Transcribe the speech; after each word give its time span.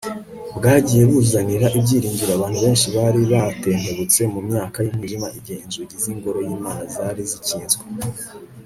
bwagiye 0.57 1.03
buzanira 1.11 1.67
ibyiringiro 1.77 2.31
abantu 2.33 2.57
benshi 2.65 2.87
bari 2.95 3.21
batentebutse 3.31 4.21
mu 4.33 4.39
myaka 4.47 4.77
y'umwijima 4.85 5.27
igihe 5.37 5.59
inzugi 5.65 5.95
z'ingoro 6.03 6.39
y'imana 6.47 6.81
zari 6.95 7.21
zikinzwe 7.31 7.83